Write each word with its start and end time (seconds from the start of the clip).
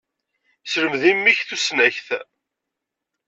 Selmed 0.71 1.03
i 1.09 1.11
mmi-k 1.17 1.39
tusnakt. 1.43 2.07